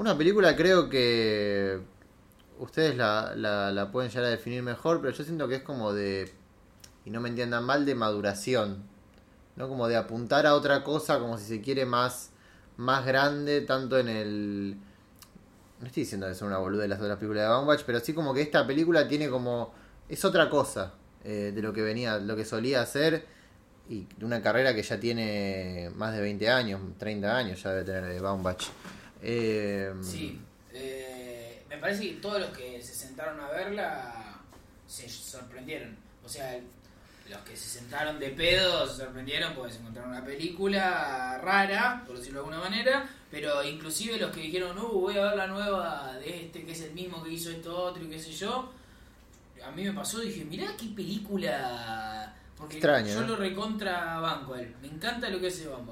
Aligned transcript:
Una 0.00 0.16
película 0.16 0.56
creo 0.56 0.88
que 0.88 1.78
ustedes 2.58 2.96
la, 2.96 3.34
la, 3.36 3.70
la 3.70 3.92
pueden 3.92 4.10
llegar 4.10 4.24
a 4.24 4.28
definir 4.30 4.62
mejor, 4.62 5.02
pero 5.02 5.12
yo 5.12 5.24
siento 5.24 5.46
que 5.46 5.56
es 5.56 5.62
como 5.62 5.92
de, 5.92 6.32
y 7.04 7.10
no 7.10 7.20
me 7.20 7.28
entiendan 7.28 7.64
mal, 7.64 7.84
de 7.84 7.94
maduración. 7.94 8.82
¿no? 9.56 9.68
Como 9.68 9.88
de 9.88 9.96
apuntar 9.96 10.46
a 10.46 10.54
otra 10.54 10.82
cosa, 10.84 11.18
como 11.18 11.36
si 11.36 11.44
se 11.44 11.60
quiere 11.60 11.84
más, 11.84 12.30
más 12.78 13.04
grande, 13.04 13.60
tanto 13.60 13.98
en 13.98 14.08
el... 14.08 14.78
No 15.80 15.86
estoy 15.86 16.04
diciendo 16.04 16.24
que 16.28 16.32
es 16.32 16.40
una 16.40 16.56
boluda 16.56 16.80
de 16.80 16.88
las 16.88 16.98
otras 16.98 17.18
películas 17.18 17.42
de 17.42 17.48
Baumbach, 17.50 17.82
pero 17.84 18.00
sí 18.00 18.14
como 18.14 18.32
que 18.32 18.40
esta 18.40 18.66
película 18.66 19.06
tiene 19.06 19.28
como... 19.28 19.74
Es 20.08 20.24
otra 20.24 20.48
cosa 20.48 20.94
eh, 21.24 21.52
de 21.54 21.60
lo 21.60 21.74
que 21.74 21.82
venía, 21.82 22.16
lo 22.16 22.36
que 22.36 22.46
solía 22.46 22.80
hacer 22.80 23.26
y 23.86 24.06
de 24.16 24.24
una 24.24 24.40
carrera 24.40 24.74
que 24.74 24.82
ya 24.82 24.98
tiene 24.98 25.90
más 25.94 26.14
de 26.14 26.22
20 26.22 26.48
años, 26.48 26.80
30 26.96 27.36
años 27.36 27.62
ya 27.62 27.72
debe 27.72 27.84
tener 27.84 28.06
de 28.06 28.18
Baumbach. 28.18 28.64
Eh, 29.22 29.92
Sí, 30.02 30.40
eh, 30.72 31.62
me 31.68 31.78
parece 31.78 32.02
que 32.02 32.14
todos 32.14 32.40
los 32.40 32.50
que 32.56 32.80
se 32.82 32.94
sentaron 32.94 33.40
a 33.40 33.48
verla 33.48 34.40
se 34.86 35.08
sorprendieron. 35.08 35.96
O 36.24 36.28
sea, 36.28 36.58
los 37.28 37.40
que 37.42 37.56
se 37.56 37.78
sentaron 37.78 38.18
de 38.18 38.30
pedo 38.30 38.86
se 38.86 39.04
sorprendieron 39.04 39.54
porque 39.54 39.72
se 39.72 39.78
encontraron 39.78 40.10
una 40.10 40.24
película 40.24 41.38
rara, 41.42 42.02
por 42.06 42.18
decirlo 42.18 42.40
de 42.40 42.46
alguna 42.46 42.68
manera, 42.68 43.08
pero 43.30 43.62
inclusive 43.62 44.18
los 44.18 44.32
que 44.32 44.40
dijeron, 44.40 44.76
uh, 44.78 45.00
voy 45.00 45.16
a 45.16 45.26
ver 45.26 45.36
la 45.36 45.46
nueva 45.46 46.16
de 46.18 46.46
este 46.46 46.64
que 46.64 46.72
es 46.72 46.80
el 46.82 46.92
mismo 46.92 47.22
que 47.22 47.30
hizo 47.30 47.50
esto 47.50 47.76
otro 47.76 48.02
y 48.02 48.08
qué 48.08 48.18
sé 48.18 48.32
yo, 48.32 48.72
a 49.64 49.70
mí 49.70 49.84
me 49.84 49.92
pasó, 49.92 50.18
dije, 50.20 50.44
mirá 50.44 50.74
qué 50.76 50.86
película... 50.86 52.34
Porque 52.56 52.80
yo 52.80 53.22
lo 53.22 53.36
recontra 53.36 54.18
banco 54.18 54.54
a 54.54 54.60
él, 54.60 54.74
me 54.82 54.88
encanta 54.88 55.30
lo 55.30 55.40
que 55.40 55.46
hace 55.46 55.66
Van. 55.66 55.86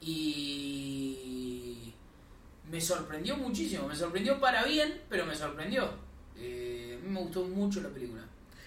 Y 0.00 1.92
me 2.70 2.80
sorprendió 2.80 3.36
muchísimo, 3.36 3.86
me 3.88 3.94
sorprendió 3.96 4.40
para 4.40 4.64
bien, 4.64 5.02
pero 5.08 5.26
me 5.26 5.34
sorprendió. 5.34 5.90
Eh, 6.36 6.98
a 7.00 7.04
mí 7.04 7.10
me 7.12 7.20
gustó 7.20 7.44
mucho 7.44 7.80
la 7.80 7.88
película, 7.90 8.22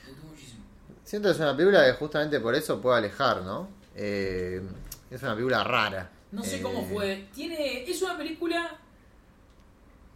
me 0.06 0.12
gustó 0.12 0.28
muchísimo. 0.28 0.64
Siento 1.04 1.30
que 1.30 1.34
es 1.34 1.40
una 1.40 1.56
película 1.56 1.86
que 1.86 1.94
justamente 1.94 2.40
por 2.40 2.56
eso 2.56 2.82
puede 2.82 2.98
alejar, 2.98 3.42
¿no? 3.44 3.68
Eh, 3.96 4.62
es 5.10 5.22
una 5.24 5.34
película 5.34 5.64
rara. 5.64 6.12
No 6.32 6.44
sé 6.44 6.58
Eh, 6.58 6.62
cómo 6.62 6.84
fue. 6.86 7.28
Tiene. 7.34 7.90
Es 7.90 8.02
una 8.02 8.18
película. 8.18 8.78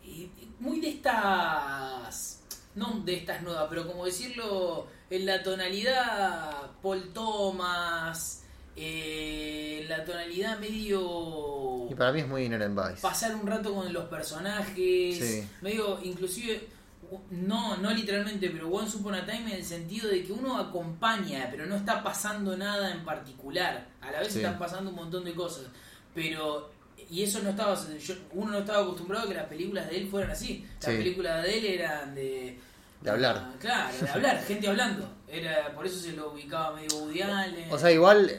eh, 0.04 0.30
muy 0.60 0.80
de 0.82 0.90
estas. 0.90 2.42
No 2.76 3.02
de 3.06 3.16
estas 3.16 3.42
nuevas, 3.42 3.68
pero 3.70 3.88
como 3.88 4.06
decirlo. 4.06 4.88
En 5.10 5.26
la 5.26 5.42
tonalidad 5.42 6.72
Paul 6.82 7.12
Thomas. 7.14 8.44
eh, 8.76 9.86
la 9.90 10.04
tonalidad 10.06 10.60
medio. 10.60 11.00
Para 12.00 12.14
mí 12.14 12.22
es 12.22 12.28
muy 12.30 12.46
Inherent 12.46 12.76
Vice. 12.80 13.02
Pasar 13.02 13.36
un 13.36 13.46
rato 13.46 13.74
con 13.76 13.92
los 13.92 14.06
personajes. 14.06 14.74
Sí. 15.20 15.48
Medio, 15.62 16.00
inclusive. 16.02 16.66
No, 17.32 17.76
no 17.76 17.92
literalmente, 17.92 18.50
pero 18.52 18.70
Once 18.70 18.96
Upon 18.96 19.16
a 19.16 19.26
Time 19.26 19.52
en 19.52 19.58
el 19.58 19.66
sentido 19.66 20.08
de 20.08 20.24
que 20.24 20.32
uno 20.32 20.58
acompaña, 20.58 21.48
pero 21.52 21.66
no 21.66 21.76
está 21.76 22.02
pasando 22.02 22.56
nada 22.56 22.92
en 22.94 23.04
particular. 23.04 23.86
A 24.00 24.12
la 24.12 24.20
vez 24.20 24.32
Sí. 24.32 24.40
están 24.40 24.58
pasando 24.58 24.92
un 24.92 24.96
montón 24.96 25.26
de 25.26 25.34
cosas. 25.36 25.66
Pero, 26.16 26.72
y 27.10 27.22
eso 27.24 27.42
no 27.44 27.50
estaba, 27.50 27.76
yo- 27.98 28.16
uno 28.32 28.52
no 28.54 28.60
estaba 28.60 28.84
acostumbrado 28.84 29.26
a 29.26 29.28
que 29.28 29.36
las 29.36 29.48
películas 29.48 29.90
de 29.90 29.98
él 29.98 30.08
fueran 30.10 30.32
así. 30.32 30.66
Las 30.82 30.92
Sí. 30.92 30.98
películas 31.00 31.44
de 31.44 31.58
él 31.58 31.66
eran 31.66 32.16
de... 32.16 32.60
De 33.02 33.10
hablar. 33.10 33.36
Ah, 33.46 33.54
claro, 33.60 33.98
de 34.02 34.10
hablar, 34.10 34.42
gente 34.48 34.68
hablando. 34.70 35.10
Era, 35.28 35.74
por 35.76 35.86
eso 35.86 36.00
se 36.00 36.14
lo 36.14 36.32
ubicaba 36.32 36.76
medio 36.76 37.06
Allen. 37.36 37.72
O 37.74 37.78
sea, 37.78 37.92
igual, 37.92 38.32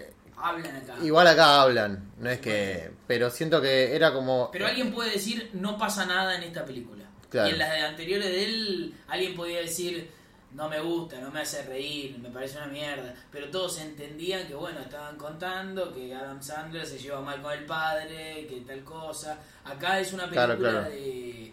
hablan 0.42 0.76
acá. 0.76 0.96
igual 1.02 1.26
acá 1.26 1.62
hablan, 1.62 2.12
no 2.18 2.30
es 2.30 2.40
que... 2.40 2.90
Pero 3.06 3.30
siento 3.30 3.60
que 3.60 3.94
era 3.94 4.12
como... 4.12 4.50
Pero 4.52 4.66
alguien 4.66 4.92
puede 4.92 5.10
decir, 5.12 5.50
no 5.54 5.76
pasa 5.78 6.06
nada 6.06 6.36
en 6.36 6.42
esta 6.44 6.64
película. 6.64 7.04
Claro. 7.28 7.48
Y 7.48 7.52
en 7.52 7.58
las 7.58 7.70
de 7.72 7.80
anteriores 7.82 8.26
de 8.26 8.44
él, 8.44 8.94
alguien 9.08 9.34
podía 9.36 9.60
decir, 9.60 10.10
no 10.52 10.68
me 10.68 10.80
gusta, 10.80 11.20
no 11.20 11.30
me 11.30 11.40
hace 11.42 11.62
reír, 11.62 12.18
me 12.18 12.28
parece 12.30 12.56
una 12.58 12.66
mierda. 12.66 13.14
Pero 13.30 13.50
todos 13.50 13.78
entendían 13.80 14.46
que, 14.48 14.54
bueno, 14.54 14.80
estaban 14.80 15.16
contando 15.16 15.92
que 15.94 16.12
Adam 16.14 16.42
Sandler 16.42 16.84
se 16.86 16.98
lleva 16.98 17.20
mal 17.20 17.40
con 17.40 17.52
el 17.52 17.64
padre, 17.66 18.46
que 18.48 18.62
tal 18.66 18.82
cosa. 18.82 19.38
Acá 19.64 20.00
es 20.00 20.12
una 20.12 20.24
película 20.24 20.46
Claro, 20.56 20.58
claro. 20.60 20.90
de... 20.90 21.52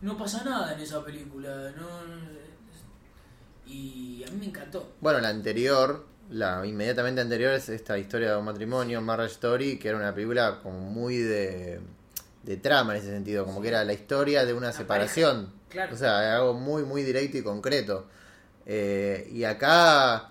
No 0.00 0.16
pasa 0.18 0.42
nada 0.42 0.72
en 0.74 0.80
esa 0.80 1.04
película, 1.04 1.72
no... 1.76 2.04
no- 2.04 2.32
Y 3.66 4.24
a 4.26 4.30
mí 4.32 4.38
me 4.38 4.46
encantó. 4.46 4.94
Bueno, 5.00 5.20
la 5.20 5.28
anterior, 5.28 6.06
la 6.32 6.64
inmediatamente 6.66 7.20
anterior 7.20 7.52
es 7.54 7.68
esta 7.68 7.98
historia 7.98 8.30
de 8.32 8.36
un 8.38 8.44
matrimonio, 8.44 9.00
Marriage 9.00 9.34
Story, 9.34 9.78
que 9.78 9.88
era 9.88 9.96
una 9.98 10.14
película 10.14 10.60
como 10.62 10.78
muy 10.80 11.16
de, 11.18 11.80
de 12.42 12.56
trama 12.56 12.94
en 12.94 13.02
ese 13.02 13.10
sentido, 13.12 13.44
como 13.44 13.60
que 13.60 13.68
era 13.68 13.84
la 13.84 13.92
historia 13.92 14.44
de 14.44 14.54
una 14.54 14.72
separación. 14.72 15.52
claro. 15.68 15.94
O 15.94 15.96
sea, 15.98 16.36
algo 16.36 16.54
muy, 16.54 16.84
muy 16.84 17.02
directo 17.02 17.36
y 17.38 17.42
concreto. 17.42 18.06
Eh, 18.64 19.28
y 19.32 19.44
acá 19.44 20.30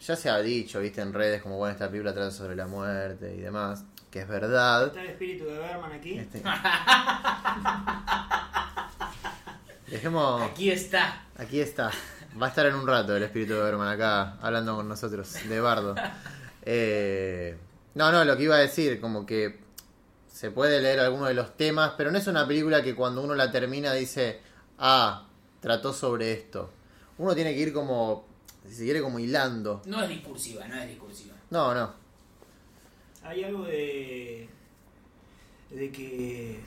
ya 0.00 0.16
se 0.16 0.28
ha 0.28 0.38
dicho, 0.40 0.80
viste, 0.80 1.00
en 1.00 1.12
redes, 1.14 1.40
como 1.42 1.56
bueno, 1.56 1.72
esta 1.72 1.88
película 1.88 2.12
trata 2.12 2.30
sobre 2.30 2.54
la 2.56 2.66
muerte 2.66 3.34
y 3.34 3.40
demás, 3.40 3.84
que 4.10 4.20
es 4.20 4.28
verdad. 4.28 4.88
¿Está 4.88 5.00
el 5.02 5.10
espíritu 5.10 5.44
de 5.46 5.58
Berman 5.58 5.92
aquí? 5.92 6.18
Este- 6.18 6.42
Dejemos... 9.90 10.42
Aquí 10.42 10.70
está. 10.70 11.22
Aquí 11.36 11.60
está. 11.60 11.90
Va 12.40 12.46
a 12.46 12.48
estar 12.48 12.66
en 12.66 12.74
un 12.74 12.86
rato 12.86 13.16
el 13.16 13.22
espíritu 13.22 13.52
de 13.52 13.62
Berman 13.62 13.86
acá 13.86 14.38
hablando 14.40 14.74
con 14.74 14.88
nosotros, 14.88 15.32
de 15.48 15.60
Bardo. 15.60 15.94
Eh, 16.66 17.58
no, 17.94 18.10
no, 18.10 18.24
lo 18.24 18.38
que 18.38 18.44
iba 18.44 18.56
a 18.56 18.60
decir, 18.60 18.98
como 18.98 19.26
que 19.26 19.60
se 20.26 20.50
puede 20.50 20.80
leer 20.80 20.98
alguno 20.98 21.26
de 21.26 21.34
los 21.34 21.58
temas, 21.58 21.92
pero 21.94 22.10
no 22.10 22.16
es 22.16 22.26
una 22.26 22.48
película 22.48 22.82
que 22.82 22.94
cuando 22.94 23.22
uno 23.22 23.34
la 23.34 23.52
termina 23.52 23.92
dice, 23.92 24.40
ah, 24.78 25.28
trató 25.60 25.92
sobre 25.92 26.32
esto. 26.32 26.70
Uno 27.18 27.34
tiene 27.34 27.52
que 27.54 27.60
ir 27.60 27.74
como, 27.74 28.24
si 28.66 28.76
se 28.76 28.84
quiere, 28.84 29.02
como 29.02 29.18
hilando. 29.18 29.82
No 29.84 30.02
es 30.02 30.08
discursiva, 30.08 30.66
no 30.66 30.74
es 30.76 30.88
discursiva. 30.88 31.34
No, 31.50 31.74
no. 31.74 31.92
Hay 33.22 33.44
algo 33.44 33.64
de. 33.64 34.48
de 35.68 35.92
que. 35.92 36.60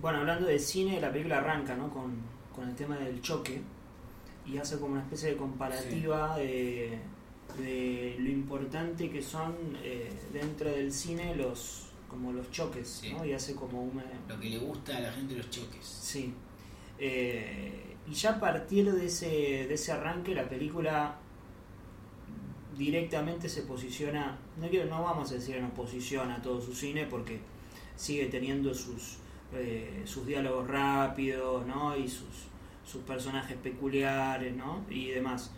Bueno, 0.00 0.20
hablando 0.20 0.46
de 0.46 0.60
cine, 0.60 1.00
la 1.00 1.10
película 1.10 1.38
arranca, 1.38 1.74
¿no? 1.74 1.92
Con, 1.92 2.22
con 2.54 2.68
el 2.68 2.76
tema 2.76 2.96
del 2.98 3.20
choque 3.20 3.60
y 4.50 4.58
hace 4.58 4.78
como 4.78 4.92
una 4.92 5.02
especie 5.02 5.30
de 5.30 5.36
comparativa 5.36 6.36
de, 6.36 6.98
de 7.58 8.16
lo 8.18 8.28
importante 8.30 9.10
que 9.10 9.22
son 9.22 9.54
eh, 9.82 10.10
dentro 10.32 10.70
del 10.70 10.92
cine 10.92 11.34
los 11.34 11.84
como 12.08 12.32
los 12.32 12.50
choques, 12.50 12.88
Sí. 12.88 13.12
¿no? 13.12 13.24
Y 13.24 13.34
hace 13.34 13.54
como 13.54 13.82
una, 13.82 14.02
Lo 14.26 14.40
que 14.40 14.48
le 14.48 14.58
gusta 14.58 14.96
a 14.96 15.00
la 15.00 15.12
gente 15.12 15.34
los 15.36 15.50
choques. 15.50 15.84
Sí. 15.84 16.32
Eh, 16.98 17.94
y 18.08 18.14
ya 18.14 18.30
a 18.30 18.40
partir 18.40 18.90
de 18.90 19.06
ese, 19.06 19.26
de 19.26 19.74
ese 19.74 19.92
arranque, 19.92 20.34
la 20.34 20.48
película 20.48 21.18
directamente 22.76 23.48
se 23.48 23.62
posiciona, 23.62 24.38
no, 24.60 24.68
quiero, 24.68 24.88
no 24.88 25.02
vamos 25.02 25.30
a 25.30 25.34
decir 25.34 25.56
en 25.56 25.64
oposición 25.66 26.30
a 26.30 26.40
todo 26.40 26.60
su 26.60 26.72
cine, 26.74 27.06
porque 27.06 27.40
sigue 27.96 28.26
teniendo 28.26 28.72
sus, 28.74 29.18
eh, 29.52 30.02
sus 30.06 30.26
diálogos 30.26 30.66
rápidos, 30.68 31.66
¿no? 31.66 31.96
Y 31.96 32.08
sus, 32.08 32.46
sus 32.88 33.02
personajes 33.02 33.56
peculiares, 33.58 34.56
¿no? 34.56 34.84
Y 34.88 35.08
demás. 35.08 35.52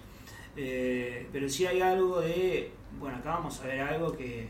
Eh, 0.56 1.28
pero 1.32 1.48
sí 1.48 1.64
hay 1.64 1.80
algo 1.80 2.20
de, 2.20 2.72
bueno, 2.98 3.18
acá 3.18 3.34
vamos 3.34 3.60
a 3.60 3.66
ver 3.66 3.80
algo 3.80 4.16
que, 4.16 4.48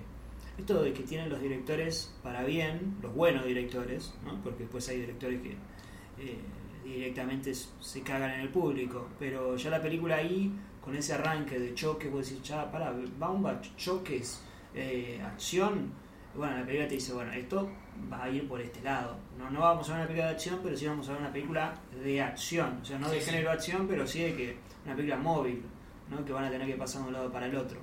esto 0.59 0.83
de 0.83 0.93
que 0.93 1.03
tienen 1.03 1.29
los 1.29 1.41
directores 1.41 2.15
para 2.23 2.43
bien, 2.45 2.97
los 3.03 3.15
buenos 3.15 3.45
directores, 3.45 4.15
¿no? 4.25 4.41
Porque 4.43 4.61
después 4.61 4.89
hay 4.89 5.01
directores 5.01 5.43
que 5.43 5.51
eh, 5.51 6.39
directamente 6.85 7.53
se 7.55 8.03
cagan 8.03 8.31
en 8.31 8.41
el 8.41 8.49
público, 8.49 9.09
pero 9.19 9.57
ya 9.57 9.71
la 9.71 9.83
película 9.83 10.17
ahí, 10.17 10.51
con 10.81 10.97
ese 10.97 11.13
arranque 11.13 11.59
de 11.59 11.75
choque, 11.75 12.09
vos 12.09 12.29
decís, 12.29 12.43
ya, 12.43 12.71
para, 12.73 12.95
Baumbach, 13.19 13.77
choques, 13.77 14.43
eh, 14.75 15.21
acción, 15.23 15.93
bueno, 16.37 16.57
la 16.59 16.65
película 16.65 16.89
te 16.89 16.95
dice, 16.95 17.13
bueno, 17.13 17.33
esto 17.33 17.71
va 18.13 18.25
a 18.25 18.31
ir 18.31 18.47
por 18.49 18.61
este 18.61 18.81
lado. 18.83 19.17
No, 19.39 19.51
no 19.51 19.61
vamos 19.61 19.89
a 19.89 19.93
ver 19.93 19.99
una 20.01 20.07
película 20.09 20.27
de 20.29 20.35
acción, 20.35 20.61
pero 20.63 20.77
sí 20.77 20.87
vamos 20.87 21.09
a 21.09 21.13
ver 21.13 21.21
una 21.21 21.33
película 21.33 21.75
de 22.03 22.21
acción, 22.23 22.79
o 22.83 22.85
sea, 22.85 22.99
no 22.99 23.09
de 23.11 23.21
género 23.21 23.51
acción, 23.51 23.87
pero 23.89 24.07
sí 24.07 24.23
de 24.23 24.35
que 24.35 24.57
una 24.85 24.95
película 24.95 25.17
móvil, 25.19 25.63
¿no? 26.11 26.25
que 26.25 26.33
van 26.33 26.45
a 26.45 26.51
tener 26.51 26.67
que 26.67 26.75
pasar 26.75 27.03
de 27.03 27.09
un 27.09 27.13
lado 27.15 27.31
para 27.33 27.47
el 27.47 27.57
otro. 27.57 27.79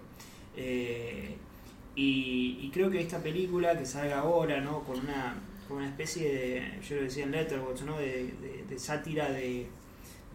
Eh, 0.55 1.35
y, 1.95 2.59
y 2.61 2.69
creo 2.71 2.89
que 2.91 3.01
esta 3.01 3.19
película 3.21 3.77
que 3.77 3.85
salga 3.85 4.19
ahora, 4.19 4.59
¿no? 4.61 4.81
Con 4.83 4.99
una, 4.99 5.35
con 5.67 5.77
una 5.77 5.87
especie 5.87 6.31
de, 6.33 6.79
yo 6.87 6.95
lo 6.97 7.01
decía 7.03 7.23
en 7.23 7.31
Letterboxd, 7.31 7.85
¿no? 7.85 7.97
De, 7.97 8.25
de- 8.41 8.65
de 8.69 8.79
sátira 8.79 9.29
de, 9.31 9.67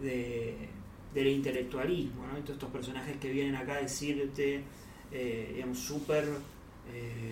de- 0.01 0.69
del 1.15 1.27
intelectualismo, 1.29 2.27
¿no? 2.27 2.35
Todos 2.41 2.51
estos 2.51 2.71
personajes 2.71 3.17
que 3.19 3.31
vienen 3.31 3.55
acá 3.55 3.75
a 3.75 3.83
decirte, 3.83 4.63
eh, 5.13 5.53
digamos, 5.55 5.79
súper, 5.79 6.25
eh, 6.93 7.31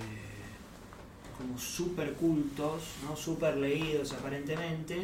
como 1.40 1.58
súper 1.58 2.12
cultos, 2.14 2.82
¿no? 3.04 3.16
Súper 3.16 3.56
leídos 3.56 4.12
aparentemente, 4.12 4.96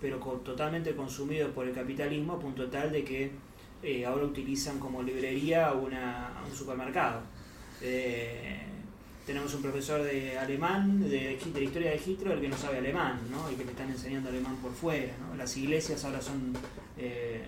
pero 0.00 0.18
totalmente 0.18 0.94
consumidos 0.94 1.50
por 1.52 1.66
el 1.68 1.74
capitalismo 1.74 2.34
a 2.34 2.38
punto 2.38 2.68
tal 2.68 2.90
de 2.90 3.04
que 3.04 3.30
eh, 3.82 4.06
ahora 4.06 4.24
utilizan 4.24 4.78
como 4.78 5.02
librería 5.02 5.72
una, 5.72 6.32
un 6.48 6.56
supermercado. 6.56 7.20
Eh, 7.82 8.62
tenemos 9.26 9.54
un 9.54 9.62
profesor 9.62 10.02
de 10.02 10.38
alemán, 10.38 11.00
de, 11.00 11.38
de 11.38 11.64
historia 11.64 11.90
de 11.90 12.00
Hitler, 12.04 12.40
que 12.40 12.48
no 12.48 12.56
sabe 12.56 12.78
alemán, 12.78 13.20
¿no? 13.30 13.50
Y 13.50 13.54
que 13.54 13.64
le 13.64 13.70
están 13.70 13.90
enseñando 13.90 14.30
alemán 14.30 14.56
por 14.56 14.72
fuera, 14.72 15.12
¿no? 15.18 15.34
Las 15.36 15.56
iglesias 15.56 16.04
ahora 16.04 16.20
son 16.20 16.52
eh, 16.98 17.44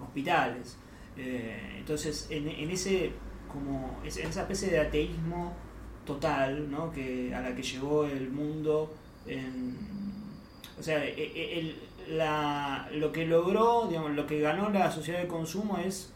hospitales. 0.00 0.76
Entonces, 1.14 2.26
en, 2.30 2.48
en, 2.48 2.70
ese 2.70 3.12
como 3.52 4.00
en 4.02 4.08
esa 4.08 4.40
especie 4.42 4.70
de 4.70 4.80
ateísmo 4.80 5.54
total, 6.04 6.70
¿no? 6.70 6.92
Que 6.92 7.34
a 7.34 7.40
la 7.40 7.54
que 7.54 7.62
llegó 7.62 8.04
el 8.04 8.30
mundo 8.30 8.94
en, 9.26 9.76
o 10.78 10.82
sea, 10.82 11.04
e, 11.04 11.12
e, 11.12 11.58
el, 11.60 11.76
la, 12.08 12.88
lo 12.92 13.12
que 13.12 13.26
logró, 13.26 13.86
digamos, 13.88 14.12
lo 14.12 14.26
que 14.26 14.40
ganó 14.40 14.70
la 14.70 14.90
sociedad 14.90 15.20
de 15.20 15.28
consumo 15.28 15.78
es 15.78 16.12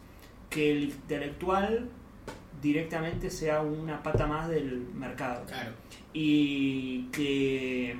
que 0.49 0.71
el 0.71 0.83
intelectual 0.83 1.89
directamente 2.61 3.29
sea 3.29 3.61
una 3.61 4.01
pata 4.03 4.25
más 4.27 4.49
del 4.49 4.79
mercado. 4.93 5.45
Claro. 5.45 5.71
Y 6.13 7.03
que, 7.11 7.95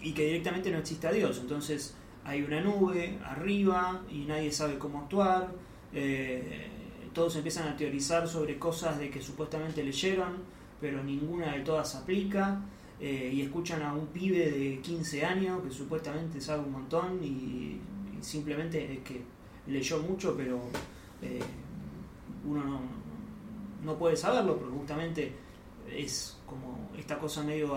y 0.00 0.12
que 0.12 0.24
directamente 0.26 0.70
no 0.70 0.78
exista 0.78 1.12
Dios. 1.12 1.38
Entonces 1.40 1.96
hay 2.24 2.42
una 2.42 2.60
nube 2.60 3.18
arriba 3.24 4.02
y 4.10 4.24
nadie 4.24 4.50
sabe 4.52 4.78
cómo 4.78 5.00
actuar. 5.00 5.48
Eh, 5.92 6.68
todos 7.16 7.34
empiezan 7.36 7.66
a 7.66 7.74
teorizar 7.74 8.28
sobre 8.28 8.58
cosas 8.58 8.98
de 8.98 9.08
que 9.08 9.22
supuestamente 9.22 9.82
leyeron, 9.82 10.34
pero 10.78 11.02
ninguna 11.02 11.54
de 11.54 11.60
todas 11.60 11.94
aplica. 11.94 12.60
Eh, 13.00 13.30
y 13.32 13.40
escuchan 13.40 13.82
a 13.82 13.94
un 13.94 14.06
pibe 14.08 14.50
de 14.50 14.80
15 14.82 15.24
años 15.24 15.62
que 15.62 15.70
supuestamente 15.70 16.40
sabe 16.42 16.64
un 16.64 16.72
montón 16.72 17.24
y, 17.24 17.80
simplemente 18.20 18.92
es 18.92 18.98
que 19.00 19.22
leyó 19.66 19.98
mucho, 20.00 20.34
pero 20.36 20.60
eh, 21.22 21.40
uno 22.44 22.80
no, 23.82 23.96
puede 23.96 24.16
saberlo 24.16 24.58
porque 24.58 24.76
justamente 24.76 25.32
es 25.90 26.36
como 26.46 26.90
esta 26.98 27.18
cosa 27.18 27.42
medio 27.42 27.74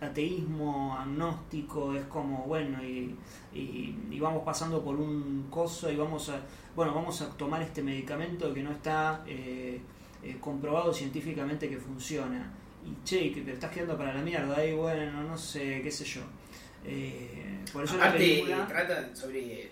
ateísmo, 0.00 0.96
agnóstico, 0.96 1.94
es 1.94 2.04
como, 2.04 2.44
bueno, 2.44 2.82
y, 2.82 3.16
y, 3.52 4.18
vamos 4.18 4.42
pasando 4.44 4.82
por 4.82 4.96
un 4.96 5.46
coso 5.50 5.90
y 5.90 5.96
vamos 5.96 6.28
a, 6.28 6.40
bueno, 6.74 6.94
vamos 6.94 7.20
a 7.20 7.30
tomar 7.30 7.62
este 7.62 7.82
medicamento 7.82 8.52
que 8.52 8.62
no 8.62 8.72
está 8.72 9.22
eh, 9.26 9.80
comprobado 10.40 10.92
científicamente 10.92 11.68
que 11.68 11.78
funciona 11.78 12.50
y 12.84 13.04
che, 13.04 13.32
que 13.32 13.42
te 13.42 13.52
estás 13.52 13.70
quedando 13.70 13.96
para 13.96 14.14
la 14.14 14.22
mierda, 14.22 14.64
y 14.64 14.72
bueno, 14.72 15.22
no 15.22 15.36
sé, 15.36 15.80
qué 15.82 15.90
sé 15.90 16.04
yo. 16.04 16.22
Eh, 16.84 17.58
por 17.72 17.84
eso 17.84 17.96
Aparte, 17.96 18.18
la 18.18 18.18
película... 18.18 18.66
trata 18.66 19.14
sobre. 19.14 19.70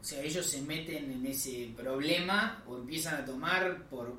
O 0.00 0.04
sea, 0.04 0.22
ellos 0.22 0.46
se 0.46 0.62
meten 0.62 1.10
en 1.10 1.26
ese 1.26 1.70
problema 1.76 2.62
o 2.66 2.76
empiezan 2.76 3.16
a 3.16 3.24
tomar 3.24 3.84
por 3.88 4.14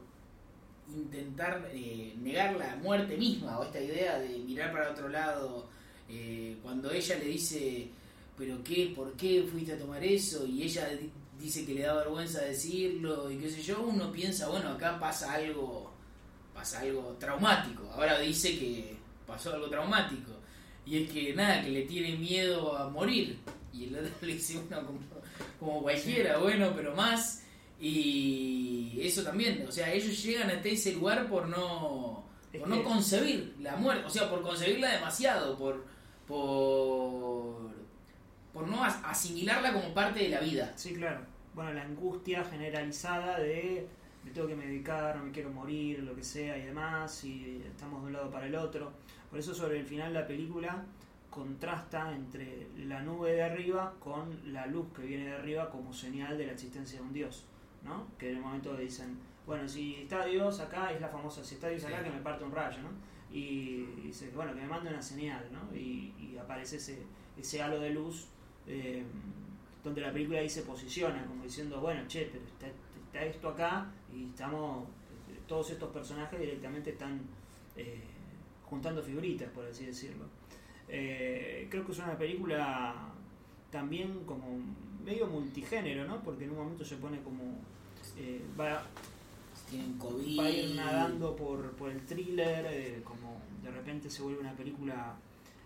intentar 0.90 1.70
eh, 1.74 2.16
negar 2.22 2.56
la 2.56 2.76
muerte 2.78 3.18
misma 3.18 3.60
o 3.60 3.64
esta 3.64 3.80
idea 3.80 4.20
de 4.20 4.40
mirar 4.40 4.72
para 4.72 4.92
otro 4.92 5.10
lado. 5.10 5.70
Eh, 6.10 6.58
cuando 6.62 6.92
ella 6.92 7.18
le 7.18 7.26
dice, 7.26 7.90
¿pero 8.38 8.64
qué? 8.64 8.94
¿Por 8.96 9.14
qué 9.14 9.48
fuiste 9.50 9.74
a 9.74 9.78
tomar 9.78 10.04
eso? 10.04 10.46
Y 10.46 10.64
ella 10.64 10.90
dice 11.40 11.66
que 11.66 11.74
le 11.74 11.82
da 11.82 11.94
vergüenza 11.94 12.42
decirlo 12.42 13.32
y 13.32 13.38
qué 13.38 13.50
sé 13.50 13.62
yo, 13.62 13.82
uno 13.82 14.12
piensa, 14.12 14.50
bueno, 14.50 14.70
acá 14.72 15.00
pasa 15.00 15.34
algo 15.34 15.92
pasa 16.54 16.82
algo 16.82 17.16
traumático. 17.20 17.90
Ahora 17.94 18.20
dice 18.20 18.58
que 18.58 18.98
pasó 19.26 19.54
algo 19.54 19.70
traumático. 19.70 20.32
Y 20.86 21.04
es 21.04 21.12
que 21.12 21.34
nada, 21.34 21.62
que 21.64 21.70
le 21.70 21.84
tiene 21.84 22.16
miedo 22.18 22.78
a 22.78 22.90
morir. 22.90 23.40
Y 23.74 23.86
el 23.86 23.98
otro 23.98 24.12
le 24.22 24.34
dice 24.34 24.58
uno 24.58 25.00
como, 25.60 25.82
cualquiera, 25.82 26.38
bueno, 26.38 26.74
pero 26.76 26.96
más. 26.96 27.41
Y 27.82 29.00
eso 29.02 29.24
también, 29.24 29.66
o 29.68 29.72
sea, 29.72 29.92
ellos 29.92 30.22
llegan 30.24 30.52
hasta 30.52 30.70
ese 30.70 30.94
lugar 30.94 31.28
por 31.28 31.48
no, 31.48 32.24
por 32.58 32.68
no 32.68 32.84
concebir 32.84 33.56
la 33.60 33.76
muerte, 33.76 34.06
o 34.06 34.10
sea, 34.10 34.30
por 34.30 34.44
concebirla 34.44 34.92
demasiado, 34.92 35.58
por, 35.58 35.84
por, 36.28 37.72
por 38.54 38.68
no 38.68 38.84
asimilarla 38.84 39.74
como 39.74 39.94
parte 39.96 40.20
de 40.20 40.30
la 40.30 40.40
vida. 40.40 40.72
Sí, 40.76 40.94
claro. 40.94 41.22
Bueno, 41.56 41.74
la 41.74 41.82
angustia 41.82 42.46
generalizada 42.46 43.40
de 43.40 43.88
me 44.24 44.32
tengo 44.32 44.48
que 44.48 44.56
medicar, 44.56 45.16
no 45.18 45.24
me 45.24 45.32
quiero 45.32 45.50
morir, 45.50 46.04
lo 46.04 46.16
que 46.16 46.24
sea 46.24 46.58
y 46.58 46.66
demás, 46.66 47.24
y 47.24 47.64
estamos 47.68 48.02
de 48.02 48.08
un 48.08 48.14
lado 48.14 48.30
para 48.30 48.46
el 48.46 48.56
otro. 48.56 48.92
Por 49.30 49.40
eso 49.40 49.56
sobre 49.56 49.80
el 49.80 49.86
final 49.86 50.14
la 50.14 50.28
película 50.28 50.86
contrasta 51.30 52.14
entre 52.14 52.68
la 52.78 53.02
nube 53.02 53.32
de 53.32 53.44
arriba 53.44 53.96
con 54.00 54.54
la 54.54 54.68
luz 54.68 54.88
que 54.96 55.04
viene 55.04 55.26
de 55.26 55.36
arriba 55.36 55.70
como 55.70 55.94
señal 55.94 56.38
de 56.38 56.46
la 56.46 56.52
existencia 56.52 57.00
de 57.00 57.06
un 57.06 57.14
Dios, 57.14 57.46
¿no? 57.84 58.08
Que 58.18 58.32
en 58.32 58.38
el 58.38 58.42
momento 58.42 58.76
dicen, 58.76 59.18
bueno, 59.46 59.68
si 59.68 59.96
está 59.96 60.26
Dios 60.26 60.60
acá, 60.60 60.92
es 60.92 61.02
la 61.02 61.10
famosa, 61.10 61.44
si 61.44 61.56
está 61.56 61.70
Dios 61.70 61.84
acá, 61.86 62.04
que 62.04 62.10
me 62.10 62.22
parte 62.22 62.44
un 62.44 62.52
rayo, 62.52 62.82
¿no? 62.82 62.90
Y 63.36 63.86
dice, 64.04 64.32
bueno, 64.36 64.54
que 64.54 64.62
me 64.62 64.68
mande 64.68 64.90
una 64.90 65.02
señal, 65.02 65.48
¿no? 65.52 65.76
Y, 65.76 66.38
aparece 66.42 66.78
ese, 66.78 67.04
ese 67.38 67.62
halo 67.62 67.80
de 67.80 67.92
luz 67.92 68.28
eh, 68.68 69.04
donde 69.84 70.02
la 70.02 70.12
película 70.12 70.40
ahí 70.40 70.50
se 70.50 70.64
posiciona, 70.64 71.26
como 71.26 71.44
diciendo, 71.44 71.80
bueno, 71.80 72.02
che, 72.08 72.30
pero 72.32 72.44
está, 72.46 72.68
está 72.68 73.24
esto 73.24 73.50
acá 73.50 73.92
y 74.14 74.26
estamos, 74.26 74.88
todos 75.48 75.72
estos 75.72 75.92
personajes 75.92 76.40
directamente 76.40 76.92
están 76.92 77.22
eh, 77.76 78.04
juntando 78.66 79.02
figuritas, 79.02 79.50
por 79.50 79.66
así 79.66 79.86
decirlo. 79.86 80.26
Eh, 80.88 81.68
creo 81.70 81.86
que 81.86 81.92
es 81.92 82.00
una 82.00 82.18
película 82.18 83.12
también 83.70 84.26
como 84.26 84.60
medio 85.04 85.28
multigénero, 85.28 86.06
¿no? 86.06 86.22
Porque 86.22 86.46
en 86.46 86.52
un 86.52 86.58
momento 86.58 86.86
se 86.86 86.96
pone 86.98 87.22
como... 87.22 87.60
Eh, 88.18 88.42
va, 88.60 88.84
va 90.40 90.44
a 90.46 90.50
ir 90.50 90.76
nadando 90.76 91.36
por, 91.36 91.72
por 91.72 91.90
el 91.90 92.02
thriller, 92.06 93.02
como 93.04 93.42
de 93.64 93.72
repente 93.72 94.10
se 94.10 94.22
vuelve 94.22 94.40
una 94.40 94.54
película... 94.54 95.16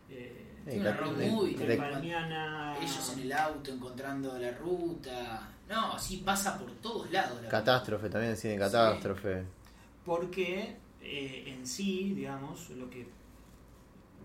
Eh, 0.10 0.52
una 0.80 0.94
road 0.94 1.28
movie, 1.28 1.56
ellos 1.56 3.14
en 3.14 3.20
el 3.20 3.32
auto 3.34 3.72
encontrando 3.72 4.38
la 4.40 4.52
ruta, 4.52 5.48
no, 5.70 5.98
sí 6.00 6.24
pasa 6.26 6.58
por 6.58 6.72
todos 6.74 7.12
lados. 7.12 7.40
catástrofe, 7.50 8.10
también 8.10 8.38
cine 8.38 8.58
catástrofe. 8.58 9.44
Porque 10.04 10.76
eh, 11.02 11.44
en 11.48 11.66
sí, 11.66 12.14
digamos, 12.16 12.70
lo 12.72 12.90
que 12.90 13.08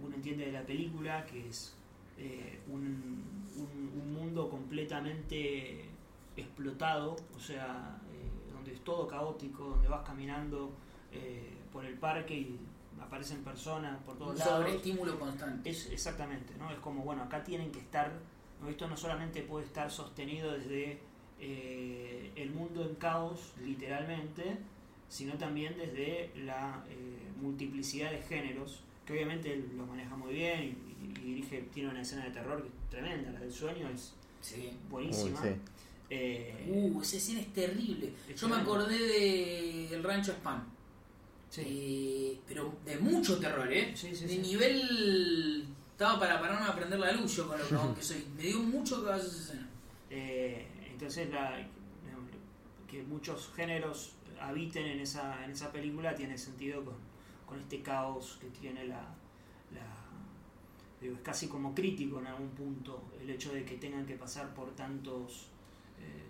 uno 0.03 0.15
entiende 0.15 0.47
de 0.47 0.53
la 0.53 0.62
película, 0.62 1.25
que 1.27 1.49
es 1.49 1.75
eh, 2.21 2.61
un, 2.69 3.41
mundo 4.15 4.49
completamente 4.49 5.87
explotado, 6.37 7.17
o 7.35 7.41
sea, 7.41 7.99
eh, 8.13 8.53
donde 8.53 8.75
es 8.75 8.85
todo 8.85 9.09
caótico, 9.09 9.65
donde 9.65 9.89
vas 9.89 10.07
caminando 10.07 10.73
por 11.73 11.85
el 11.85 11.95
parque 11.95 12.35
y 12.35 12.61
aparecen 13.01 13.43
personas 13.43 14.01
por 14.05 14.17
todos 14.17 14.39
lados. 14.39 14.69
Un 14.69 14.77
estímulo 14.77 15.19
constante. 15.19 15.71
Es, 15.71 15.91
exactamente, 15.91 16.55
¿no? 16.59 16.71
Es 16.71 16.79
como, 16.79 17.03
bueno, 17.03 17.23
acá 17.23 17.43
tienen 17.43 17.73
que 17.73 17.81
estar, 17.81 18.13
esto 18.69 18.89
no 18.89 18.97
solamente 18.97 19.43
puede 19.43 19.67
estar 19.67 19.91
sostenido 19.91 20.53
desde 20.53 21.00
eh, 21.41 22.33
el 22.37 22.50
mundo 22.50 22.85
en 22.85 22.95
caos, 22.97 23.55
literalmente, 23.65 24.59
sino 25.09 25.35
también 25.35 25.77
desde 25.77 26.31
la 26.45 26.85
eh, 26.89 27.33
multiplicidad 27.41 28.11
de 28.11 28.23
géneros, 28.23 28.83
que 29.07 29.15
obviamente 29.15 29.57
lo 29.75 29.87
maneja 29.87 30.17
muy 30.17 30.35
bien 30.35 30.79
y, 30.87 30.89
dirige, 31.23 31.69
tiene 31.73 31.90
una 31.90 32.02
escena 32.02 32.25
de 32.25 32.30
terror 32.30 32.62
que 32.62 32.69
es 32.69 32.90
tremenda, 32.90 33.30
la 33.33 33.40
del 33.40 33.52
sueño 33.52 33.88
es 33.88 34.14
buenísima. 34.88 35.40
Eh, 36.12 36.66
uh, 36.69 37.00
esa 37.00 37.16
escena 37.16 37.40
es 37.40 37.52
terrible. 37.52 38.12
Yo 38.37 38.49
me 38.49 38.57
acordé 38.57 38.99
de 38.99 39.95
El 39.95 40.02
Rancho 40.02 40.33
Spam. 40.33 40.64
pero 42.49 42.75
de 42.85 42.99
mucho 42.99 43.38
terror, 43.38 43.73
¿eh? 43.73 43.95
de 43.95 44.38
nivel. 44.38 45.66
Estaba 45.92 46.19
para 46.19 46.40
pararme 46.40 46.66
a 46.66 46.75
prender 46.75 46.99
la 46.99 47.12
luz 47.12 47.37
yo 47.37 47.47
con 47.47 47.59
lo 47.59 47.95
que 47.95 48.02
soy. 48.02 48.25
Me 48.37 48.45
dio 48.45 48.59
mucho 48.61 49.04
que 49.04 49.11
esa 49.11 49.26
escena. 49.26 49.69
Entonces, 50.11 51.30
la, 51.30 51.66
que 52.90 53.02
muchos 53.04 53.52
géneros 53.54 54.14
habiten 54.40 54.87
en 54.87 55.00
esa, 55.00 55.45
en 55.45 55.52
esa 55.52 55.71
película 55.71 56.14
tiene 56.14 56.37
sentido 56.37 56.85
con, 57.47 57.59
este 57.61 57.83
caos 57.83 58.38
que 58.40 58.47
tiene 58.49 58.85
la, 58.87 59.02
es 61.00 61.21
casi 61.23 61.49
como 61.49 61.75
crítico 61.75 62.19
en 62.19 62.26
algún 62.26 62.50
punto 62.50 63.02
el 63.21 63.30
hecho 63.30 63.52
de 63.52 63.64
que 63.64 63.76
tengan 63.76 64.04
que 64.07 64.16
pasar 64.16 64.52
por 64.54 64.75
tantos 64.75 65.47
eh, 65.99 66.02
eh 66.02 66.28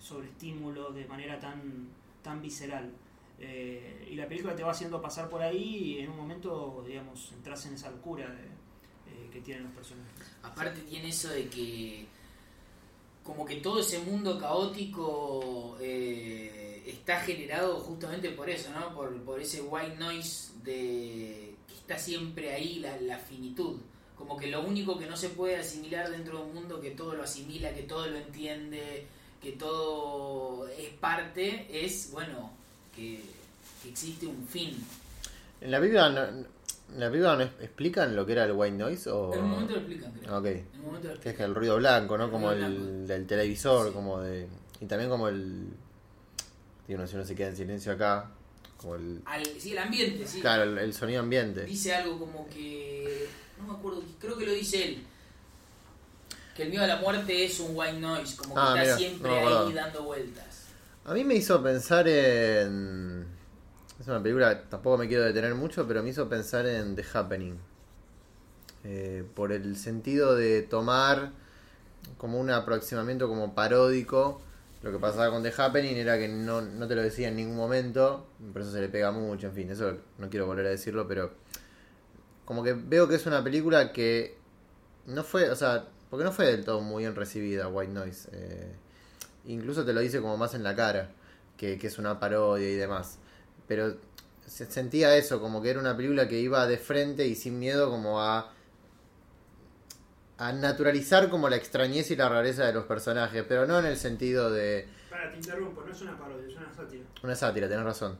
sobreestímulos 0.00 0.94
de 0.94 1.06
manera 1.06 1.38
tan, 1.38 1.88
tan 2.22 2.42
visceral. 2.42 2.92
Eh, 3.38 4.08
y 4.10 4.14
la 4.14 4.28
película 4.28 4.54
te 4.54 4.62
va 4.62 4.72
haciendo 4.72 5.00
pasar 5.00 5.28
por 5.28 5.42
ahí 5.42 5.96
y 5.96 5.98
en 5.98 6.10
un 6.10 6.16
momento, 6.16 6.84
digamos, 6.86 7.32
entras 7.32 7.64
en 7.66 7.74
esa 7.74 7.90
locura 7.90 8.26
eh, 8.26 9.28
que 9.32 9.40
tienen 9.40 9.64
los 9.64 9.72
personajes. 9.72 10.36
Aparte 10.42 10.80
tiene 10.82 11.08
eso 11.08 11.30
de 11.30 11.48
que 11.48 12.06
como 13.22 13.44
que 13.44 13.56
todo 13.56 13.80
ese 13.80 14.00
mundo 14.00 14.38
caótico 14.38 15.78
está 15.80 17.20
generado 17.20 17.80
justamente 17.80 18.30
por 18.30 18.48
eso, 18.50 18.70
¿no? 18.72 18.94
Por, 18.94 19.40
ese 19.40 19.62
white 19.62 19.96
noise 19.96 20.52
de 20.62 21.43
está 21.86 21.98
siempre 21.98 22.52
ahí 22.52 22.78
la, 23.00 23.18
finitud. 23.18 23.76
Como 24.16 24.36
que 24.36 24.46
lo 24.46 24.62
único 24.64 24.98
que 24.98 25.06
no 25.06 25.16
se 25.16 25.28
puede 25.30 25.56
asimilar 25.56 26.10
dentro 26.10 26.38
de 26.38 26.44
un 26.44 26.54
mundo 26.54 26.80
que 26.80 26.92
todo 26.92 27.14
lo 27.14 27.24
asimila, 27.24 27.74
que 27.74 27.82
todo 27.82 28.06
lo 28.06 28.16
entiende, 28.16 29.06
que 29.42 29.52
todo 29.52 30.66
es 30.68 30.90
parte, 31.00 31.66
es, 31.70 32.10
bueno, 32.12 32.50
que, 32.96 33.20
que 33.82 33.88
existe 33.90 34.26
un 34.26 34.46
fin. 34.46 34.76
En 35.60 35.70
la 35.70 35.78
película 35.80 36.08
no, 36.10 36.24
en 36.24 37.00
la 37.00 37.08
película 37.10 37.36
no 37.36 37.42
es- 37.42 37.50
explican 37.60 38.14
lo 38.16 38.24
que 38.24 38.32
era 38.32 38.44
el 38.44 38.52
white 38.52 38.76
noise 38.76 39.10
o 39.10 39.34
En 39.34 39.40
un 39.44 39.50
momento 39.50 39.72
lo 39.74 39.78
explican, 39.80 40.12
creo. 40.12 40.38
Ok. 40.38 40.46
En 40.46 40.66
un 40.80 40.86
momento 40.86 41.08
lo 41.08 41.14
que 41.14 41.18
es 41.18 41.22
que 41.22 41.28
explican. 41.30 41.50
el 41.50 41.54
ruido 41.54 41.76
blanco, 41.76 42.16
¿no? 42.18 42.24
El 42.24 42.30
Como 42.30 42.52
el 42.52 42.58
blanco. 42.58 43.06
del 43.12 43.26
televisor, 43.26 43.88
Sí. 43.88 43.92
como 43.92 44.20
de 44.20 44.46
y 44.80 44.86
también 44.86 45.10
como 45.10 45.28
el 45.28 45.66
digo, 46.88 47.00
no 47.00 47.06
sé, 47.06 47.16
uno 47.16 47.24
se 47.24 47.34
queda 47.34 47.48
en 47.48 47.56
silencio 47.56 47.92
acá, 47.92 48.30
como 48.84 48.96
el 48.96 49.22
Al, 49.24 49.44
sí, 49.58 49.72
el 49.72 49.78
ambiente, 49.78 50.26
sí. 50.26 50.40
claro, 50.40 50.64
el, 50.64 50.78
el 50.78 50.92
sonido 50.92 51.20
ambiente. 51.20 51.64
Dice 51.64 51.94
algo 51.94 52.18
como 52.18 52.48
que. 52.48 53.26
No 53.58 53.72
me 53.72 53.78
acuerdo, 53.78 54.02
creo 54.20 54.36
que 54.36 54.46
lo 54.46 54.52
dice 54.52 54.84
él. 54.84 55.02
Que 56.54 56.64
el 56.64 56.70
miedo 56.70 56.84
a 56.84 56.86
la 56.86 56.96
muerte 56.96 57.44
es 57.44 57.58
un 57.60 57.70
white 57.74 57.98
noise, 57.98 58.36
como 58.36 58.54
que 58.54 58.60
Ah, 58.60 58.68
está 58.68 58.82
mira, 58.82 58.96
siempre 58.96 59.30
no 59.44 59.66
ahí 59.66 59.72
dando 59.72 60.02
vueltas. 60.04 60.66
A 61.04 61.14
mí 61.14 61.24
me 61.24 61.34
hizo 61.34 61.62
pensar 61.62 62.06
en. 62.08 63.26
Es 64.00 64.06
una 64.06 64.22
película, 64.22 64.62
tampoco 64.68 64.98
me 64.98 65.08
quiero 65.08 65.24
detener 65.24 65.54
mucho, 65.54 65.86
pero 65.86 66.02
me 66.02 66.10
hizo 66.10 66.28
pensar 66.28 66.66
en 66.66 66.94
The 66.94 67.04
Happening. 67.12 67.58
Eh, 68.84 69.24
por 69.34 69.50
el 69.52 69.76
sentido 69.78 70.34
de 70.36 70.60
tomar 70.62 71.30
como 72.18 72.38
un 72.38 72.50
aproximamiento 72.50 73.28
como 73.28 73.54
paródico. 73.54 74.42
Lo 74.84 74.92
que 74.92 74.98
pasaba 74.98 75.30
con 75.30 75.42
The 75.42 75.50
Happening 75.56 75.96
era 75.96 76.18
que 76.18 76.28
no, 76.28 76.60
no 76.60 76.86
te 76.86 76.94
lo 76.94 77.00
decía 77.00 77.28
en 77.28 77.36
ningún 77.36 77.56
momento, 77.56 78.26
por 78.52 78.60
eso 78.60 78.70
se 78.70 78.82
le 78.82 78.90
pega 78.90 79.10
mucho, 79.12 79.46
en 79.46 79.54
fin, 79.54 79.70
eso 79.70 79.96
no 80.18 80.28
quiero 80.28 80.46
volver 80.46 80.66
a 80.66 80.68
decirlo, 80.68 81.08
pero 81.08 81.32
como 82.44 82.62
que 82.62 82.74
veo 82.74 83.08
que 83.08 83.14
es 83.14 83.24
una 83.24 83.42
película 83.42 83.94
que 83.94 84.36
no 85.06 85.24
fue, 85.24 85.48
o 85.48 85.56
sea, 85.56 85.88
porque 86.10 86.22
no 86.22 86.32
fue 86.32 86.44
del 86.44 86.66
todo 86.66 86.82
muy 86.82 87.04
bien 87.04 87.14
recibida 87.14 87.66
White 87.68 87.94
Noise. 87.94 88.28
eh, 88.32 88.74
incluso 89.46 89.86
te 89.86 89.94
lo 89.94 90.00
dice 90.00 90.20
como 90.20 90.36
más 90.36 90.52
en 90.52 90.62
la 90.62 90.76
cara, 90.76 91.12
que, 91.56 91.78
que 91.78 91.86
es 91.86 91.98
una 91.98 92.20
parodia 92.20 92.68
y 92.68 92.74
demás. 92.74 93.18
Pero 93.66 93.96
se 94.46 94.66
sentía 94.66 95.16
eso, 95.16 95.40
como 95.40 95.62
que 95.62 95.70
era 95.70 95.80
una 95.80 95.96
película 95.96 96.28
que 96.28 96.38
iba 96.38 96.66
de 96.66 96.76
frente 96.76 97.26
y 97.26 97.34
sin 97.34 97.58
miedo 97.58 97.88
como 97.88 98.20
a 98.20 98.52
a 100.38 100.52
naturalizar 100.52 101.28
como 101.30 101.48
la 101.48 101.56
extrañeza 101.56 102.12
y 102.12 102.16
la 102.16 102.28
rareza 102.28 102.64
de 102.64 102.72
los 102.72 102.84
personajes, 102.84 103.44
pero 103.48 103.66
no 103.66 103.78
en 103.78 103.86
el 103.86 103.96
sentido 103.96 104.50
de 104.50 104.88
Para, 105.10 105.30
te 105.30 105.36
interrumpo, 105.36 105.82
no 105.82 105.92
es 105.92 106.00
una 106.02 106.18
parodia, 106.18 106.48
es 106.48 106.56
una 106.56 106.74
sátira. 106.74 107.04
una 107.22 107.34
sátira, 107.34 107.68
tenés 107.68 107.84
razón. 107.84 108.18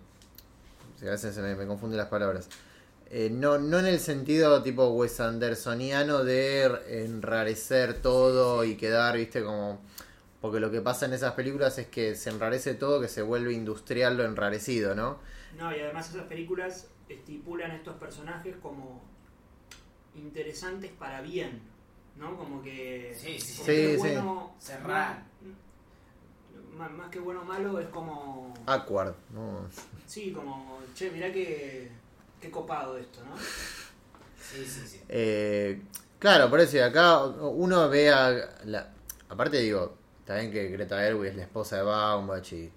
A 1.03 1.11
veces 1.11 1.35
se 1.35 1.43
me, 1.43 1.55
me 1.55 1.67
confunden 1.67 1.99
las 1.99 2.09
palabras. 2.09 2.49
Eh, 3.11 3.31
no, 3.31 3.59
no 3.59 3.79
en 3.79 3.87
el 3.87 4.01
sentido 4.01 4.63
tipo 4.63 4.89
Wes 4.89 5.21
Andersoniano 5.21 6.25
de 6.25 6.65
enrarecer 7.05 8.01
todo 8.01 8.65
y 8.65 8.77
quedar, 8.77 9.17
viste, 9.17 9.43
como... 9.45 9.81
Porque 10.41 10.61
lo 10.61 10.71
que 10.71 10.81
pasa 10.81 11.07
en 11.07 11.15
esas 11.15 11.33
películas 11.33 11.79
es 11.79 11.87
que 11.87 12.17
se 12.17 12.31
enrarece 12.31 12.75
todo, 12.75 13.01
que 13.01 13.09
se 13.09 13.23
vuelve 13.23 13.53
industrial 13.53 14.17
lo 14.17 14.25
enrarecido, 14.25 14.95
¿no? 14.95 15.19
No, 15.57 15.75
y 15.75 15.81
además 15.81 16.11
esas 16.11 16.27
películas 16.27 16.89
estipulan 17.09 17.71
a 17.71 17.77
estos 17.77 17.97
personajes 17.97 18.57
como 18.61 19.03
interesantes 20.15 20.91
para 20.93 21.21
bien, 21.23 21.61
¿no? 22.17 22.37
Como 22.37 22.63
que... 22.63 23.17
Sí, 23.19 23.39
sí, 23.41 23.57
como 23.57 23.67
sí. 23.67 23.73
que 23.73 23.91
Sí, 23.93 23.97
bueno, 23.97 24.55
Cerrar. 24.59 25.23
Más, 26.77 26.91
más 26.91 27.09
que 27.09 27.21
bueno 27.21 27.43
o 27.43 27.45
malo 27.45 27.79
es 27.79 27.89
como... 27.89 28.53
Awkward, 28.67 29.15
¿no? 29.33 29.69
Sí, 30.07 30.33
como, 30.33 30.81
che, 30.95 31.11
mirá 31.11 31.33
que, 31.33 31.91
qué 32.41 32.51
copado 32.51 32.99
esto, 32.99 33.21
¿no? 33.25 33.37
Sí, 33.37 34.65
sí, 34.67 34.87
sí. 34.87 35.01
Eh, 35.09 35.83
claro, 36.19 36.51
por 36.51 36.61
eso 36.61 36.83
acá 36.85 37.25
uno 37.25 37.89
ve 37.89 38.11
a 38.11 38.31
la... 38.65 38.93
Aparte 39.29 39.59
digo, 39.59 39.97
bien 40.27 40.51
que 40.51 40.69
Greta 40.69 40.99
Gerwig 40.99 41.31
es 41.31 41.37
la 41.37 41.43
esposa 41.43 41.77
de 41.77 41.83
Baumbach 41.83 42.53
y 42.53 42.73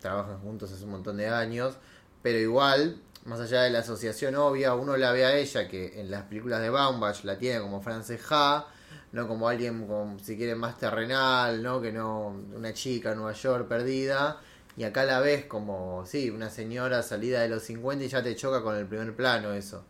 trabajan 0.00 0.38
juntos 0.40 0.72
hace 0.72 0.84
un 0.84 0.90
montón 0.90 1.16
de 1.16 1.28
años, 1.28 1.76
pero 2.22 2.38
igual, 2.38 3.00
más 3.24 3.40
allá 3.40 3.62
de 3.62 3.70
la 3.70 3.80
asociación 3.80 4.34
obvia, 4.36 4.74
uno 4.74 4.96
la 4.96 5.12
ve 5.12 5.24
a 5.24 5.36
ella 5.36 5.68
que 5.68 6.00
en 6.00 6.10
las 6.10 6.24
películas 6.24 6.60
de 6.60 6.70
Baumbach 6.70 7.24
la 7.24 7.38
tiene 7.38 7.60
como 7.60 7.80
Frances 7.80 8.20
Ha, 8.30 8.66
no 9.12 9.28
como 9.28 9.48
alguien, 9.48 9.86
con, 9.86 10.18
si 10.20 10.36
quiere, 10.36 10.54
más 10.54 10.78
terrenal, 10.78 11.62
¿no? 11.62 11.80
Que 11.80 11.92
no 11.92 12.28
una 12.54 12.72
chica 12.72 13.12
en 13.12 13.18
Nueva 13.18 13.32
York 13.32 13.68
perdida. 13.68 14.40
Y 14.76 14.84
acá 14.84 15.04
la 15.04 15.20
ves 15.20 15.44
como, 15.44 16.04
sí, 16.06 16.30
una 16.30 16.48
señora 16.50 17.02
salida 17.02 17.42
de 17.42 17.48
los 17.48 17.62
50 17.62 18.04
y 18.04 18.08
ya 18.08 18.22
te 18.22 18.34
choca 18.34 18.62
con 18.62 18.76
el 18.76 18.86
primer 18.86 19.14
plano 19.14 19.52
eso. 19.52 19.84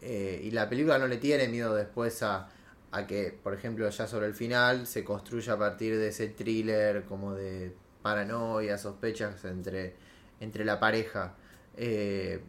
Eh, 0.00 0.40
y 0.44 0.50
la 0.50 0.68
película 0.68 0.98
no 0.98 1.06
le 1.06 1.18
tiene 1.18 1.48
miedo 1.48 1.74
después 1.74 2.22
a, 2.22 2.48
a 2.90 3.06
que, 3.06 3.38
por 3.42 3.54
ejemplo, 3.54 3.88
ya 3.88 4.06
sobre 4.06 4.26
el 4.26 4.34
final 4.34 4.86
se 4.86 5.04
construya 5.04 5.54
a 5.54 5.58
partir 5.58 5.96
de 5.96 6.08
ese 6.08 6.28
thriller 6.28 7.04
como 7.04 7.32
de 7.34 7.74
paranoia, 8.02 8.76
sospechas 8.76 9.44
entre, 9.44 9.94
entre 10.40 10.64
la 10.64 10.78
pareja. 10.80 11.34
Eh, 11.76 12.42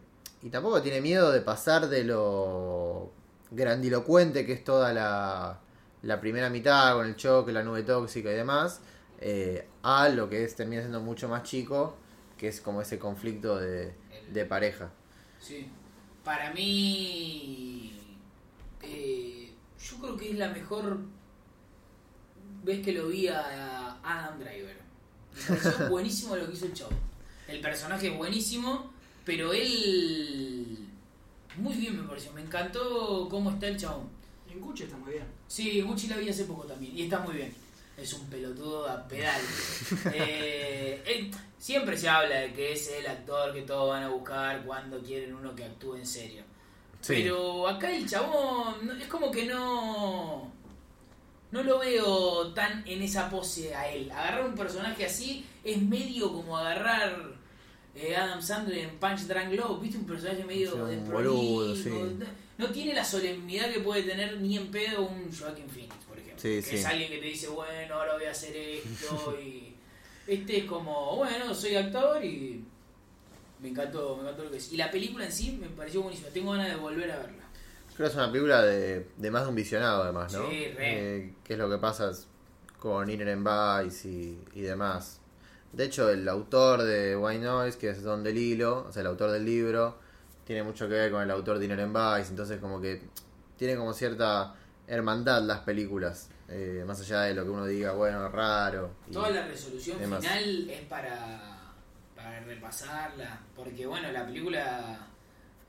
y 0.46 0.52
tampoco 0.52 0.80
tiene 0.80 1.02
miedo 1.02 1.32
de 1.32 1.42
pasar 1.42 1.90
de 1.90 2.04
lo 2.04 3.12
grandilocuente 3.50 4.46
que 4.46 4.54
es 4.54 4.64
toda 4.64 4.94
la, 4.94 5.60
la 6.04 6.22
primera 6.22 6.52
mitad 6.52 6.94
con 6.94 7.08
el 7.08 7.16
choque, 7.16 7.52
la 7.52 7.64
nube 7.64 7.82
tóxica 7.82 8.32
y 8.32 8.36
demás, 8.36 8.80
eh, 9.20 9.68
a 9.82 10.08
lo 10.10 10.30
que 10.30 10.44
es 10.44 10.56
termina 10.56 10.84
siendo 10.84 11.02
mucho 11.02 11.28
más 11.28 11.42
chico, 11.42 11.98
que 12.38 12.48
es 12.50 12.62
como 12.62 12.80
ese 12.84 13.00
conflicto 13.00 13.58
de, 13.58 13.96
de 14.32 14.46
pareja. 14.46 14.92
Sí. 15.40 15.68
Para 16.24 16.54
mí, 16.54 18.00
eh, 18.84 19.52
yo 19.80 19.98
creo 19.98 20.16
que 20.16 20.30
es 20.30 20.38
la 20.38 20.50
mejor 20.50 21.00
vez 22.64 22.86
que 22.86 22.92
lo 22.92 23.08
vi 23.08 23.30
a 23.30 23.98
Adam 24.04 24.38
Driver. 24.38 24.78
Me 25.50 25.58
pareció 25.58 25.72
buenísimo 25.90 26.36
lo 26.36 26.46
que 26.46 26.54
hizo 26.54 26.68
el 26.68 26.74
chavo. 26.74 26.92
El 27.48 27.62
personaje 27.62 28.10
es 28.10 28.18
buenísimo, 28.18 28.94
pero 29.26 29.52
él 29.54 30.78
muy 31.58 31.76
bien 31.76 32.02
me 32.02 32.08
pareció. 32.08 32.32
Me 32.34 32.42
encantó 32.42 33.28
cómo 33.30 33.52
está 33.52 33.68
el 33.68 33.78
chabón. 33.78 34.08
En 34.50 34.62
Gucci 34.62 34.84
está 34.84 34.98
muy 34.98 35.14
bien. 35.14 35.26
Sí, 35.48 35.82
Gucci 35.82 36.08
la 36.08 36.18
vi 36.18 36.30
hace 36.30 36.46
poco 36.46 36.64
también 36.64 36.98
y 36.98 37.04
está 37.04 37.20
muy 37.20 37.36
bien. 37.36 37.54
Es 37.98 38.14
un 38.14 38.28
pelotudo 38.28 38.88
a 38.90 39.08
pedal. 39.08 39.42
Eh, 40.14 41.02
él- 41.06 41.32
siempre 41.58 41.98
se 41.98 42.08
habla 42.10 42.36
de 42.42 42.54
que 42.54 42.74
es 42.74 42.90
el 42.92 43.08
actor 43.08 43.54
que 43.54 43.62
todos 43.62 43.90
van 43.90 44.04
a 44.04 44.10
buscar 44.10 44.64
cuando 44.66 45.00
quieren 45.02 45.34
uno 45.34 45.56
que 45.56 45.64
actúe 45.64 45.96
en 45.96 46.06
serio. 46.06 46.44
Sí. 47.02 47.14
Pero 47.18 47.68
acá 47.68 47.90
el 47.96 48.08
chabón 48.08 49.00
es 49.02 49.08
como 49.08 49.32
que 49.32 49.46
no. 49.46 50.52
No 51.52 51.64
lo 51.64 51.80
veo 51.80 52.52
tan 52.54 52.84
en 52.86 53.02
esa 53.02 53.30
pose 53.30 53.74
a 53.74 53.88
él. 53.90 54.12
Agarrar 54.12 54.46
un 54.46 54.56
personaje 54.56 55.06
así 55.06 55.46
es 55.64 55.82
medio 55.82 56.34
como 56.34 56.58
agarrar 56.58 57.35
eh, 57.96 58.16
Adam 58.16 58.42
Sandler 58.42 58.80
en 58.80 58.98
Punch 58.98 59.22
Drunk 59.22 59.54
Love. 59.54 59.82
¿Viste? 59.82 59.98
Un 59.98 60.06
personaje 60.06 60.44
medio 60.44 60.76
boludo, 61.12 61.76
sí. 61.76 61.90
no- 61.90 62.26
No 62.58 62.68
tiene 62.72 62.94
la 62.94 63.04
solemnidad 63.04 63.72
que 63.72 63.80
puede 63.82 64.04
tener 64.04 64.40
ni 64.40 64.58
en 64.58 64.68
pedo 64.72 65.04
un 65.04 65.30
Joaquin 65.38 65.68
Phoenix, 65.70 65.96
por 66.08 66.18
ejemplo. 66.18 66.40
Sí, 66.42 66.56
que 66.56 66.62
sí. 66.62 66.76
es 66.78 66.86
alguien 66.86 67.10
que 67.10 67.18
te 67.18 67.26
dice, 67.26 67.48
bueno, 67.50 67.96
ahora 67.96 68.14
voy 68.16 68.26
a 68.26 68.32
hacer 68.32 68.56
esto. 68.56 69.38
y 69.44 69.74
Este 70.28 70.60
es 70.60 70.64
como, 70.66 71.16
bueno, 71.18 71.54
soy 71.54 71.76
actor 71.76 72.24
y 72.24 72.64
me 73.62 73.70
encantó, 73.70 74.16
me 74.18 74.24
encantó 74.24 74.44
lo 74.46 74.52
que 74.52 74.58
es. 74.58 74.72
Y 74.72 74.78
la 74.78 74.90
película 74.90 75.26
en 75.26 75.32
sí 75.32 75.58
me 75.60 75.68
pareció 75.68 76.02
buenísima. 76.02 76.30
Tengo 76.30 76.52
ganas 76.52 76.70
de 76.70 76.76
volver 76.76 77.12
a 77.12 77.18
verla. 77.18 77.44
Creo 77.96 78.08
que 78.08 78.12
es 78.12 78.16
una 78.16 78.32
película 78.32 78.62
de, 78.62 79.08
de 79.18 79.32
más 79.32 79.44
de 79.44 79.50
un 79.50 79.56
visionado, 79.56 80.04
además, 80.04 80.34
¿no? 80.34 80.50
Sí, 80.50 80.66
re. 80.76 81.18
Eh, 81.18 81.34
¿Qué 81.44 81.54
es 81.54 81.60
lo 81.60 81.70
que 81.70 81.78
pasa 81.78 82.12
con 82.80 83.10
Inner 83.10 83.38
Vice 83.38 84.08
y, 84.10 84.40
y 84.54 84.62
demás? 84.62 85.20
De 85.76 85.84
hecho, 85.86 86.10
el 86.10 86.28
autor 86.30 86.84
de 86.84 87.18
White 87.18 87.44
Noise, 87.44 87.78
que 87.78 87.90
es 87.90 88.02
Don 88.02 88.24
DeLillo, 88.24 88.86
o 88.88 88.92
sea, 88.94 89.02
el 89.02 89.08
autor 89.08 89.32
del 89.32 89.44
libro, 89.46 89.98
tiene 90.46 90.64
mucho 90.64 90.88
que 90.88 90.94
ver 90.94 91.12
con 91.12 91.22
el 91.22 91.32
autor 91.32 91.60
de 91.60 91.66
Inner 91.66 91.88
Vice, 91.88 92.30
entonces 92.30 92.60
como 92.62 92.80
que 92.80 93.02
tiene 93.58 93.76
como 93.76 93.92
cierta 93.94 94.56
hermandad 94.88 95.42
las 95.42 95.60
películas, 95.62 96.30
eh, 96.48 96.84
más 96.88 97.02
allá 97.02 97.22
de 97.22 97.34
lo 97.34 97.44
que 97.44 97.50
uno 97.50 97.66
diga, 97.66 97.92
bueno, 97.94 98.30
raro. 98.30 98.92
y- 99.10 99.14
Toda 99.14 99.32
la 99.32 99.48
resolución 99.48 100.00
demás. 100.00 100.20
final 100.24 100.70
es 100.70 100.82
para, 100.84 101.74
para 102.16 102.40
repasarla. 102.42 103.42
Porque, 103.56 103.86
bueno, 103.86 104.12
la 104.12 104.26
película 104.26 105.08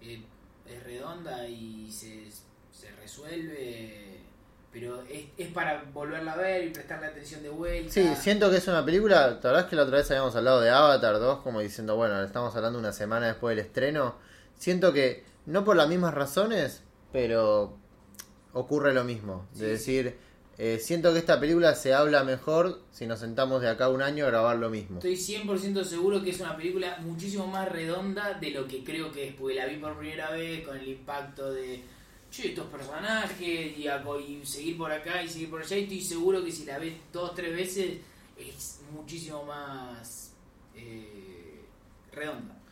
eh, 0.03 0.23
es 0.67 0.83
redonda 0.85 1.49
y 1.49 1.91
se, 1.91 2.31
se 2.71 2.91
resuelve. 3.03 4.16
Pero 4.79 5.03
es, 5.11 5.25
es 5.39 5.49
para 5.55 5.85
volverla 5.95 6.35
a 6.35 6.37
ver 6.37 6.67
y 6.67 6.69
prestarle 6.69 7.07
atención 7.07 7.43
de 7.43 7.49
vuelta. 7.49 7.91
Sí, 7.91 8.07
siento 8.21 8.51
que 8.51 8.59
es 8.59 8.69
una 8.69 8.85
película, 8.85 9.29
la 9.29 9.35
verdad 9.37 9.61
es 9.61 9.67
que 9.67 9.77
la 9.77 9.85
otra 9.85 9.97
vez 9.97 10.11
habíamos 10.11 10.37
hablado 10.37 10.61
de 10.61 10.69
Avatar 10.69 11.19
2, 11.19 11.41
como 11.41 11.61
diciendo, 11.61 11.97
bueno, 11.97 12.23
estamos 12.23 12.55
hablando 12.55 12.79
una 12.79 12.93
semana 12.93 13.29
después 13.29 13.57
del 13.57 13.65
estreno. 13.65 14.17
Siento 14.59 14.93
que, 14.93 15.25
no 15.47 15.65
por 15.65 15.77
las 15.77 15.89
mismas 15.89 16.13
razones, 16.13 16.83
pero 17.11 17.79
ocurre 18.53 18.93
lo 18.93 19.03
mismo. 19.05 19.49
De 19.55 19.61
Sí, 19.61 19.65
decir, 19.65 20.19
eh, 20.59 20.79
siento 20.79 21.15
que 21.15 21.21
esta 21.21 21.41
película 21.41 21.75
se 21.75 21.95
habla 21.95 22.23
mejor 22.23 22.81
si 22.91 23.07
nos 23.07 23.21
sentamos 23.21 23.63
de 23.63 23.71
acá 23.71 23.89
un 23.89 24.03
año 24.03 24.27
a 24.27 24.29
grabar 24.29 24.57
lo 24.57 24.69
mismo. 24.69 24.99
Estoy 24.99 25.17
100% 25.17 25.85
seguro 25.85 26.23
que 26.23 26.31
es 26.33 26.41
una 26.41 26.55
película 26.55 26.99
muchísimo 27.01 27.47
más 27.47 27.67
redonda 27.73 28.35
de 28.35 28.51
lo 28.51 28.69
que 28.69 28.85
creo 28.85 29.11
que 29.11 29.29
es, 29.29 29.35
porque 29.35 29.55
la 29.55 29.65
vi 29.65 29.77
por 29.77 29.97
primera 29.97 30.31
vez 30.33 30.67
con 30.67 30.77
el 30.77 30.87
impacto 30.87 31.51
de 31.51 31.83
che, 32.31 32.49
estos 32.49 32.67
personajes 32.67 33.77
y, 33.79 33.89
y 33.89 34.47
seguir 34.47 34.77
por 34.77 34.93
acá 34.93 35.23
y 35.23 35.29
seguir 35.29 35.51
por 35.51 35.63
allá. 35.63 35.77
Y 35.77 35.83
estoy 35.85 36.01
seguro 36.01 36.45
que 36.45 36.53
si 36.53 36.65
la 36.65 36.79
ves 36.79 36.95
dos 37.13 37.35
tres 37.35 37.55
veces 37.55 37.99
es 38.37 38.81
muchísimo 38.93 39.45
más 39.45 40.33
eh, 40.75 41.61
redonda. 42.13 42.56